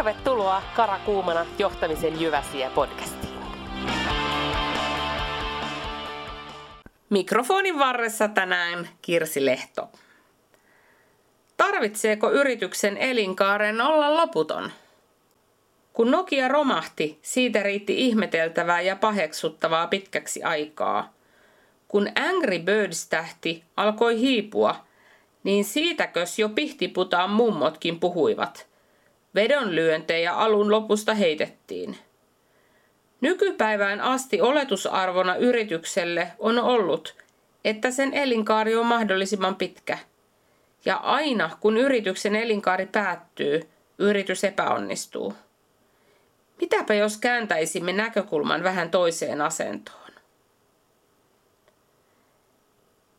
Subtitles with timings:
[0.00, 3.34] Tervetuloa Karakuumana johtamisen Jyväsiä podcastiin.
[7.10, 9.88] Mikrofonin varressa tänään Kirsi Lehto.
[11.56, 14.72] Tarvitseeko yrityksen elinkaaren olla loputon?
[15.92, 21.12] Kun Nokia romahti, siitä riitti ihmeteltävää ja paheksuttavaa pitkäksi aikaa.
[21.88, 24.84] Kun Angry Birds-tähti alkoi hiipua,
[25.44, 28.69] niin siitäkös jo pihtiputaan mummotkin puhuivat–
[29.34, 31.98] Vedonlyöntejä alun lopusta heitettiin.
[33.20, 37.14] Nykypäivään asti oletusarvona yritykselle on ollut,
[37.64, 39.98] että sen elinkaari on mahdollisimman pitkä.
[40.84, 43.60] Ja aina kun yrityksen elinkaari päättyy,
[43.98, 45.34] yritys epäonnistuu.
[46.60, 50.10] Mitäpä jos kääntäisimme näkökulman vähän toiseen asentoon?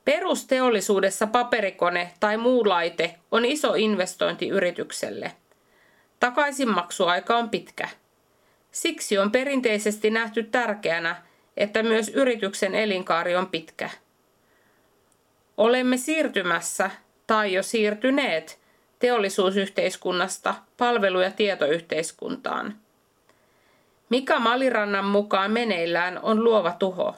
[0.05, 5.32] Perusteollisuudessa paperikone tai muu laite on iso investointi yritykselle–
[6.21, 7.89] Takaisinmaksuaika on pitkä.
[8.71, 11.15] Siksi on perinteisesti nähty tärkeänä,
[11.57, 13.89] että myös yrityksen elinkaari on pitkä.
[15.57, 16.91] Olemme siirtymässä
[17.27, 18.59] tai jo siirtyneet
[18.99, 22.75] teollisuusyhteiskunnasta palvelu- ja tietoyhteiskuntaan.
[24.09, 27.15] Mika Malirannan mukaan meneillään on luova tuho.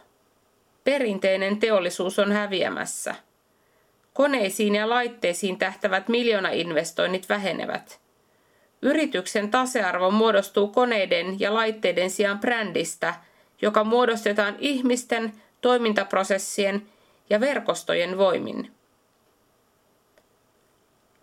[0.83, 3.15] Perinteinen teollisuus on häviämässä.
[4.13, 7.99] Koneisiin ja laitteisiin tähtävät miljoonainvestoinnit vähenevät–
[8.83, 13.13] Yrityksen tasearvo muodostuu koneiden ja laitteiden sijaan brändistä,
[13.61, 16.81] joka muodostetaan ihmisten, toimintaprosessien
[17.29, 18.71] ja verkostojen voimin.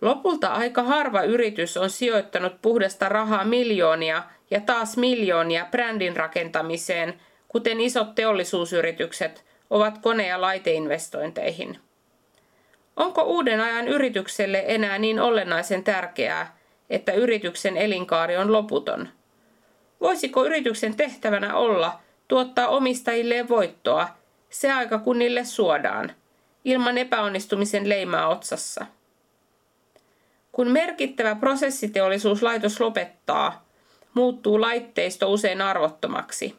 [0.00, 7.80] Lopulta aika harva yritys on sijoittanut puhdasta rahaa miljoonia ja taas miljoonia brändin rakentamiseen, kuten
[7.80, 11.78] isot teollisuusyritykset ovat kone- ja laiteinvestointeihin.
[12.96, 16.59] Onko uuden ajan yritykselle enää niin olennaisen tärkeää,
[16.90, 19.08] että yrityksen elinkaari on loputon.
[20.00, 24.08] Voisiko yrityksen tehtävänä olla tuottaa omistajille voittoa
[24.50, 26.12] se aika kun niille suodaan,
[26.64, 28.86] ilman epäonnistumisen leimaa otsassa?
[30.52, 33.64] Kun merkittävä prosessiteollisuuslaitos lopettaa,
[34.14, 36.56] muuttuu laitteisto usein arvottomaksi.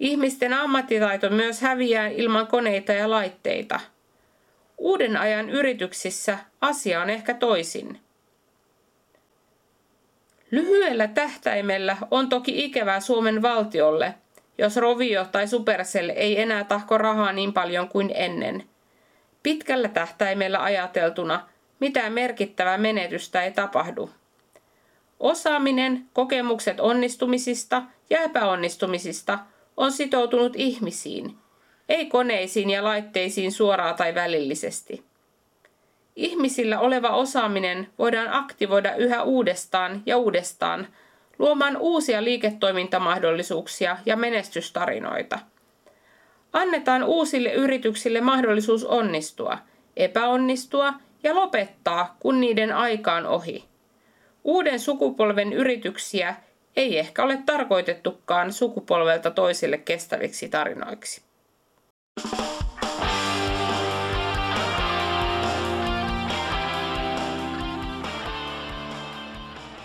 [0.00, 3.80] Ihmisten ammattitaito myös häviää ilman koneita ja laitteita.
[4.78, 8.00] Uuden ajan yrityksissä asia on ehkä toisin.
[10.50, 14.14] Lyhyellä tähtäimellä on toki ikävää Suomen valtiolle,
[14.58, 18.64] jos Rovio tai Supercell ei enää tahko rahaa niin paljon kuin ennen.
[19.42, 21.48] Pitkällä tähtäimellä ajateltuna
[21.80, 24.10] mitään merkittävää menetystä ei tapahdu.
[25.20, 29.38] Osaaminen, kokemukset onnistumisista ja epäonnistumisista
[29.76, 31.36] on sitoutunut ihmisiin,
[31.88, 35.07] ei koneisiin ja laitteisiin suoraan tai välillisesti.
[36.18, 40.86] Ihmisillä oleva osaaminen voidaan aktivoida yhä uudestaan ja uudestaan,
[41.38, 45.38] luomaan uusia liiketoimintamahdollisuuksia ja menestystarinoita.
[46.52, 49.58] Annetaan uusille yrityksille mahdollisuus onnistua,
[49.96, 53.64] epäonnistua ja lopettaa, kun niiden aika on ohi.
[54.44, 56.34] Uuden sukupolven yrityksiä
[56.76, 61.27] ei ehkä ole tarkoitettukaan sukupolvelta toiselle kestäviksi tarinoiksi.